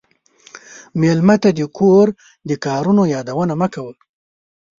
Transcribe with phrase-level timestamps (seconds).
[1.01, 2.07] مېلمه ته د کور
[2.49, 3.93] د کارونو یادونه مه کوه.